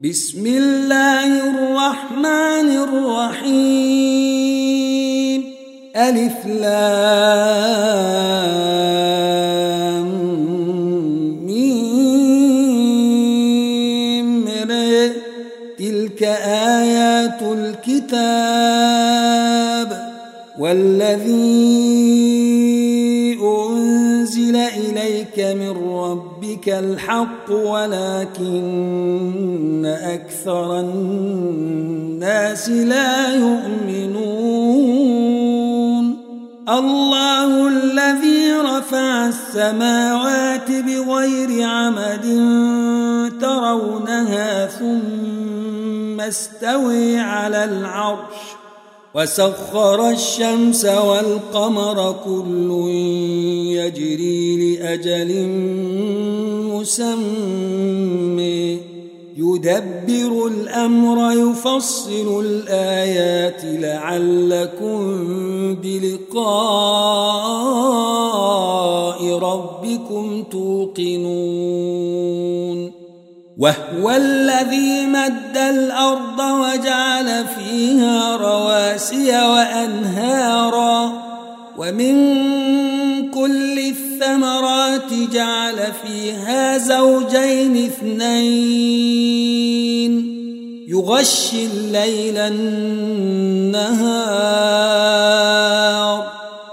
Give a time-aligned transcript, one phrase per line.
[0.00, 2.68] بسم الله الرحمن
[3.42, 3.94] الرحيم.
[5.96, 6.88] ألف لام
[11.46, 11.98] ميم.
[15.78, 16.22] تلك
[16.78, 18.58] آيات الكتاب
[20.58, 21.47] والذي
[26.68, 28.58] الحق ولكن
[29.86, 34.98] أكثر الناس لا يؤمنون.
[36.68, 42.26] الله الذي رفع السماوات بغير عمد
[43.40, 48.58] ترونها ثم استوي على العرش
[49.14, 52.88] وسخر الشمس والقمر كل
[53.76, 55.30] يجري لأجل
[56.88, 58.80] مسمى
[59.36, 64.98] يدبر الأمر يفصل الآيات لعلكم
[65.74, 66.48] بلقاء
[69.38, 71.18] ربكم توقنون.
[73.58, 81.12] وهو الذي مد الأرض وجعل فيها رواسي وأنهارا.
[81.78, 82.16] ومن
[85.32, 85.76] جعل
[86.06, 89.08] فيها زوجين اثنين.
[90.88, 93.12] يغشي الليل النهار.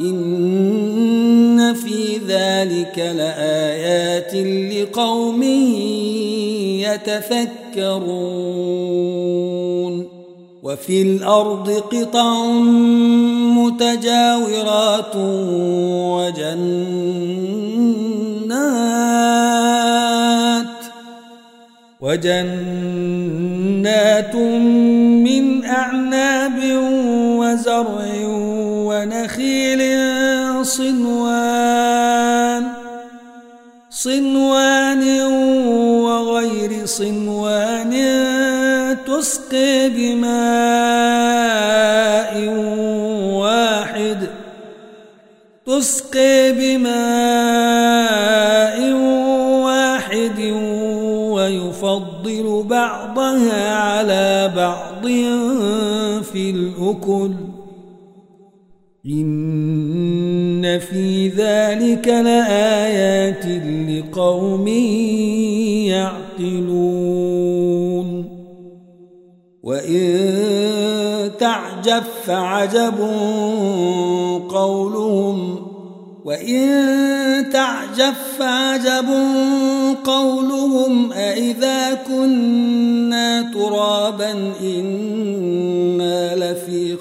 [0.00, 4.34] إن في ذلك لآيات
[4.74, 5.42] لقوم
[7.82, 8.16] يتفكرون.
[10.62, 12.46] وفي الأرض قطع
[13.56, 15.16] متجاورات
[16.16, 17.65] وجنات
[22.06, 23.84] وجنات
[25.26, 26.58] من أعناب
[27.38, 28.06] وزرع
[28.86, 29.82] ونخيل
[30.62, 32.62] صنوان
[33.90, 35.02] صنوان
[36.06, 37.92] وغير صنوان
[39.06, 40.65] تسقي بماء
[56.86, 57.30] الأكل
[59.06, 63.46] إن في ذلك لآيات
[63.90, 64.68] لقوم
[66.38, 67.26] يعقلون.
[69.62, 72.98] وإن تعجب فعجب
[74.48, 75.66] قولهم.
[76.24, 76.68] وإن
[77.52, 79.08] تعجب فعجب
[80.04, 81.12] قولهم.
[81.12, 85.95] أإذا كنا ترابا لفي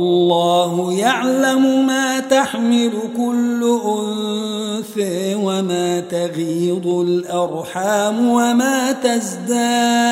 [0.00, 10.10] الله يعلم ما تحمل كل أنثى وما تغيض الأرحام وما تزداد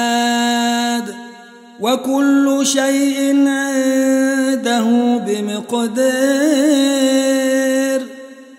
[1.81, 4.87] وكل شيء عنده
[5.27, 5.99] بمقدار.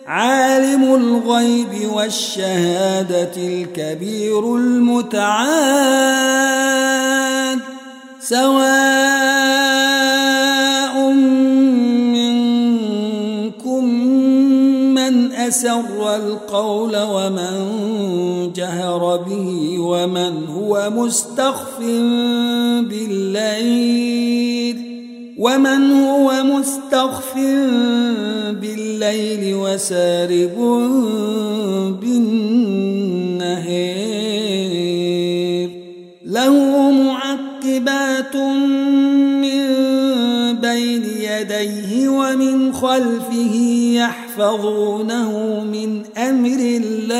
[0.07, 5.69] عالم الغيب والشهادة الكبير المتعال.
[8.21, 9.38] سواء
[15.49, 17.53] أسر القول ومن
[18.55, 21.79] جهر به ومن هو مستخف
[22.89, 24.77] بالليل
[25.37, 27.35] ومن هو مستخف
[28.61, 30.57] بالليل وسارب
[32.01, 33.49] بالنهير
[36.25, 38.35] له معقبات
[41.39, 43.78] يديه ومن خلفه
[44.39, 47.19] يحفظونه من أمر الله.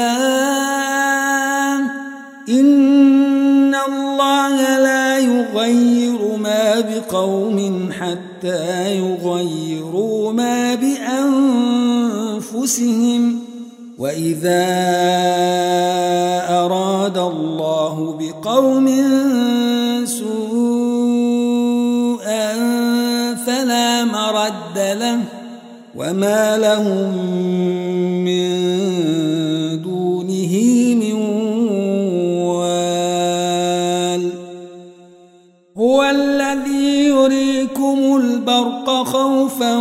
[2.50, 10.75] إن الله لا يغير ما بقوم حتى يغيروا ما
[12.39, 13.39] بأنفسهم.
[14.00, 14.65] وإذا
[16.50, 18.88] أراد الله بقوم
[26.10, 27.14] وما لهم
[28.26, 28.50] من
[29.82, 30.54] دونه
[30.96, 31.14] من
[32.42, 34.24] وال
[35.78, 39.78] هو الذي يريكم البرق خوفا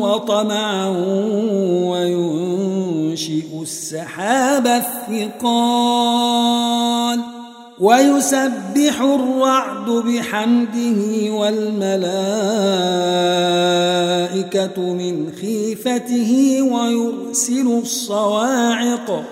[0.00, 0.88] وطمعا
[1.90, 6.75] وينشئ السحاب الثقال
[7.80, 12.02] ويسبح الرعد بحمده والملائكة
[14.80, 19.24] من خيفته ويرسل الصواعق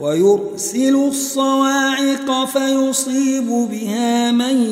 [0.00, 4.62] ويرسل الصواعق فيصيب بها من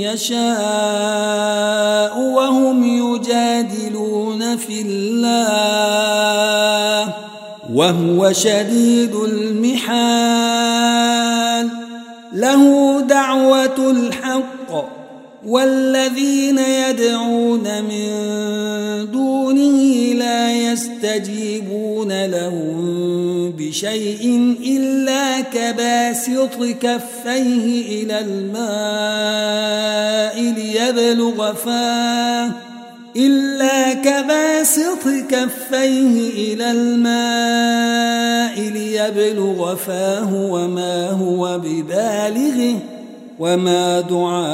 [0.00, 0.42] يشاء
[2.18, 5.92] وهم يجادلون في الله
[7.74, 10.62] وهو شديد المحال.
[12.32, 15.02] له دعوة الحق
[15.46, 18.10] والذين يدعون من
[19.10, 29.32] دونه لا يستجيبون لهم بشيء إلا كباسط كفيه إلى الماء
[30.54, 32.71] ليبلغ فاه
[33.16, 42.78] إلا كباسط كفيه إلى الماء ليبلغ فاه وما هو ببالغه
[43.38, 44.44] وما دعاء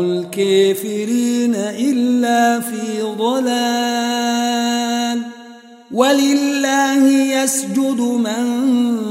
[0.00, 4.78] الكافرين إلا في ضلال.
[5.92, 9.07] ولله يسجد من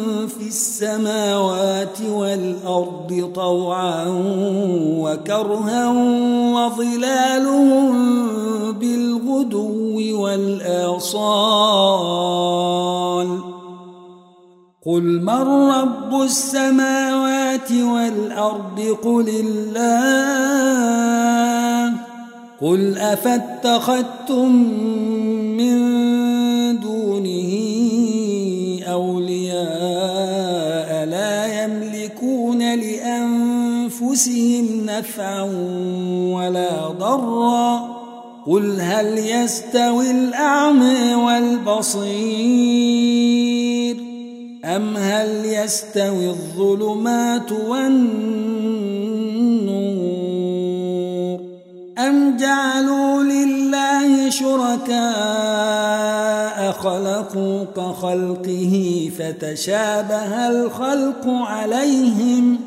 [0.47, 4.05] السماوات والأرض طوعا
[4.99, 5.89] وكرها
[6.53, 7.93] وظلالهم
[8.71, 11.67] بالغدو والآصال
[14.85, 20.77] قل من رب السماوات والأرض قل الله
[22.61, 24.51] قل أفاتخذتم
[25.57, 26.06] من
[34.17, 35.41] لأنفسهم نفعا
[36.33, 37.97] ولا ضرا.
[38.47, 42.07] قل هل يستوي الأعمى والبصير؟
[44.65, 48.17] أم هل يستوي الظلمات والنور؟
[51.97, 54.97] أم جعلوا لله شركاء
[56.71, 62.66] خلقوا كخلقه فتشابه الخلق عليهم؟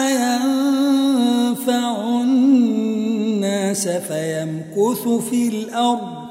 [1.61, 6.21] ينفع الناس فيمكث في الأرض.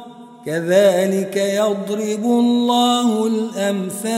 [0.47, 4.11] كذلك يضرب الله الأمثال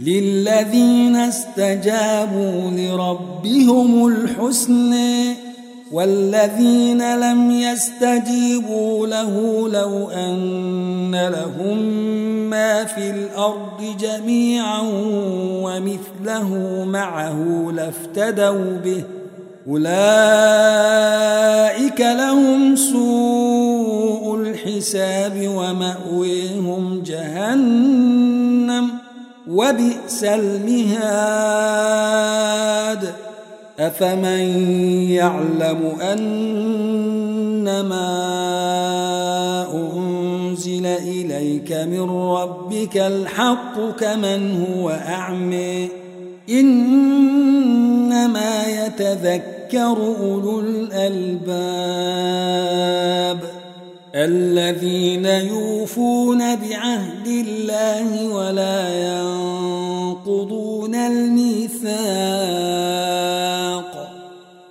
[0.00, 5.47] للذين استجابوا لربهم الحسنى.
[5.92, 11.78] والذين لم يستجيبوا له لو أن لهم
[12.50, 14.82] ما في الأرض جميعا
[15.62, 19.04] ومثله معه لافتدوا به
[19.68, 19.90] أولئك
[22.00, 28.90] لهم سوء الحساب ومأويهم جهنم
[29.48, 31.68] وبئس المهاد
[33.78, 34.70] أفمن
[35.10, 36.48] يعلم أنما
[39.74, 45.88] أنزل إليك من ربك الحق كمن هو أعمي
[46.50, 46.86] إنما
[48.66, 51.98] يتذكر أولو الألباب
[54.14, 62.77] الذين يوفون بعهد الله ولا ينقضون الميثاق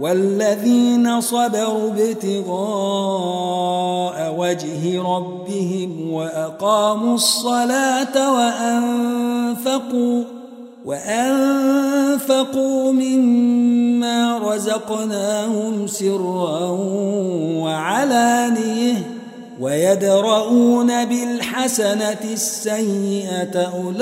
[0.00, 2.46] والذين صبروا ابتغاء
[4.38, 10.24] وجه ربهم وأقاموا الصلاة وأنفقوا
[10.84, 16.60] وأنفقوا مما رزقناهم سرا
[17.62, 19.15] وعلانية
[19.60, 23.96] ويدرؤون بالحسنة السيئة أولئك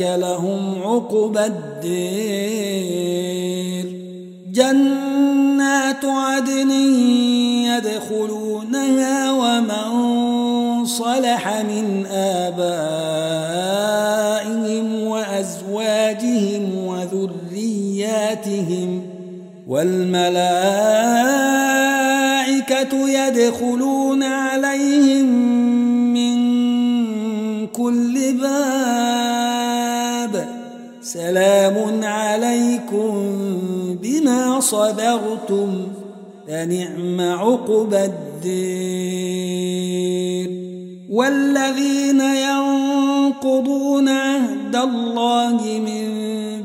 [0.00, 3.02] لهم عقبى الدير.
[4.52, 6.70] جنات عدن
[7.70, 9.92] يدخلونها ومن
[10.86, 13.42] صلح من آبائهم
[15.06, 18.42] وأزواجهم وذرياتهم
[19.68, 21.21] والملائكة
[23.52, 25.26] يدخلون عليهم
[26.14, 26.36] من
[27.66, 29.52] كل باب.
[31.02, 33.12] سلام عليكم
[34.02, 35.88] بما صبرتم
[36.48, 39.42] فنعم عقبى الدين
[41.10, 46.12] والذين ينقضون عهد الله من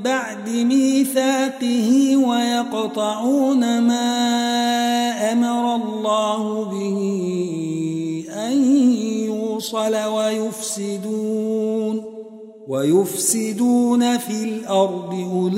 [0.04, 4.47] بعد ميثاقه ويقطعون ما
[6.08, 7.00] الله به
[8.32, 8.56] أن
[9.28, 12.04] يوصل ويفسدون
[12.68, 15.58] ويفسدون في الأرض أولئك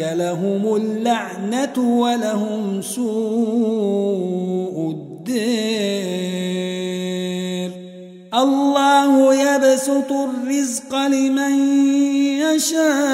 [0.00, 6.14] لهم اللعنة ولهم سوء الدير.
[8.34, 11.54] الله يبسط الرزق لمن
[12.40, 13.13] يشاء.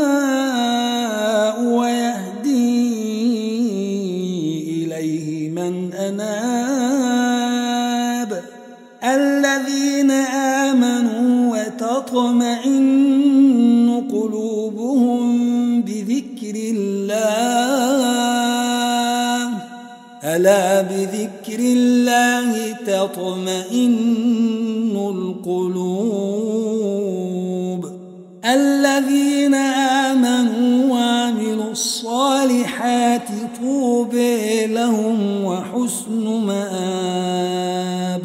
[36.01, 38.21] وحسن مآب.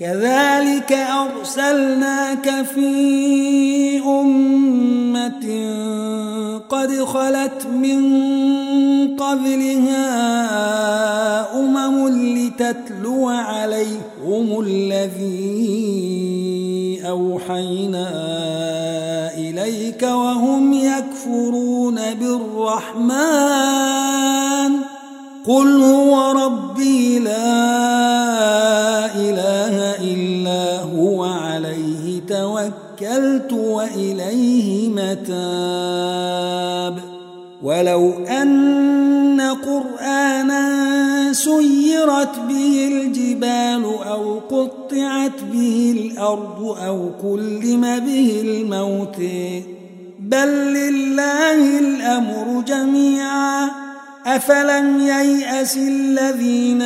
[0.00, 5.46] كذلك أرسلناك في أمة
[6.68, 8.00] قد خلت من
[9.16, 10.00] قبلها
[11.60, 15.80] أمم لتتلو عليهم الذي
[17.08, 18.10] أوحينا
[19.34, 23.60] إليك وهم يكفرون بالرحمن.
[25.46, 26.69] قل هو ربي
[35.00, 36.96] متاب
[37.62, 49.16] ولو أن قرآنا سيرت به الجبال أو قطعت به الأرض أو كلم به الموت.
[50.18, 53.90] بل لله الأمر جميعا.
[54.26, 56.82] أفلم ييأس الذين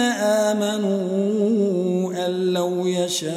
[0.46, 3.34] آمنوا أن لو يشاء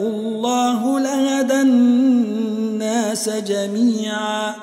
[0.00, 1.62] الله لهدى
[3.16, 4.54] الناس جميعا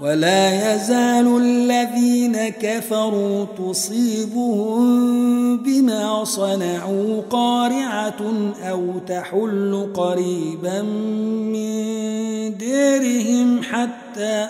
[0.00, 8.22] ولا يزال الذين كفروا تصيبهم بما صنعوا قارعة
[8.62, 10.82] أو تحل قريبا
[11.52, 11.66] من
[12.56, 14.48] ديرهم حتى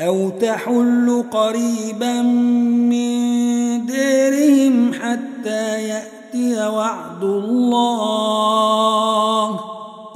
[0.00, 8.66] أو تحل قريبا من ديرهم حتى يأتي وعد الله.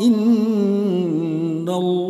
[0.01, 0.51] إن
[1.69, 2.10] الله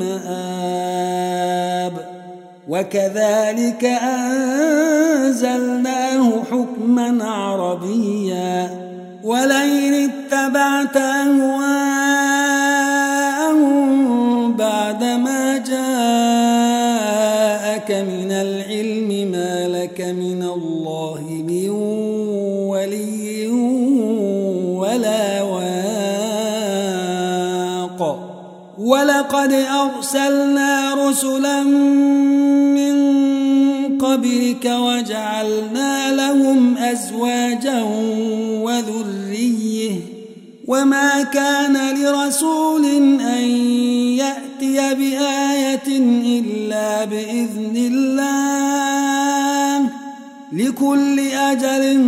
[2.71, 3.83] وكذلك
[5.23, 5.53] أنزلناه
[6.51, 8.69] حكما عربيا.
[9.23, 10.97] ولئن اتبعت
[28.77, 32.95] ولقد أرسلنا رسلا من
[33.97, 37.83] قبلك وجعلنا لهم أزواجا
[38.61, 39.91] وذرية.
[40.67, 42.85] وما كان لرسول
[43.21, 43.43] أن
[44.17, 45.87] يأتي بآية
[46.39, 48.81] إلا بإذن الله.
[50.53, 52.01] لكل أجل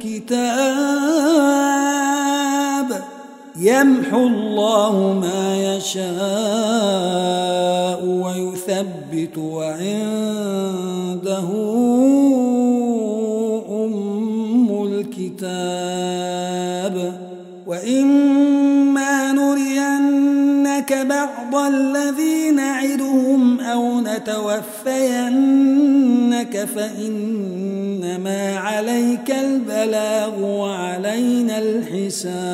[0.00, 2.03] كتاب.
[3.56, 6.04] يمحو الله ما يشاء
[8.04, 9.78] ويثبت وعنده
[13.70, 16.44] أم الكتاب.
[17.66, 25.34] وإما نرينك بعض الذي نعدهم أو نتوفينك
[28.14, 32.44] فإنما عليك البلاغ وعلينا الحساب.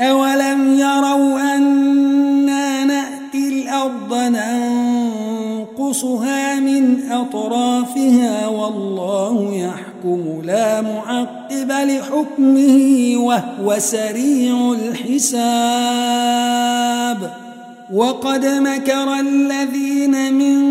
[0.00, 4.14] أولم يروا أنا نأتي الأرض
[5.74, 15.70] ننقصها من أطرافها والله يحكم لا معقب لحكمه وهو سريع الحساب.
[17.92, 20.70] وقد مكر الذين من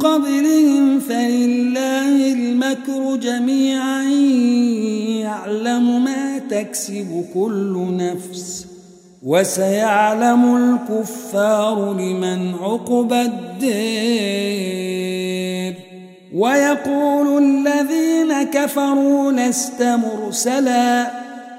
[0.00, 4.02] قبلهم فلله الأمر جميعا.
[5.22, 8.66] يعلم ما تكسب كل نفس
[9.22, 14.28] وسيعلم الكفار لمن عقب الدير.
[16.34, 21.17] ويقول الذين كفروا لست مرسلا.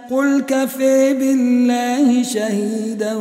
[0.10, 3.18] قل كفي بالله شهيدا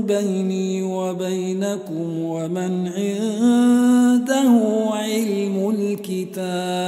[0.00, 4.60] بيني وبينكم ومن عنده
[4.92, 6.84] علم الكتاب.